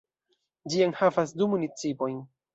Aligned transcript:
Ĝi 0.73 0.81
enhavas 0.85 1.35
du 1.43 1.51
municipojn. 1.53 2.19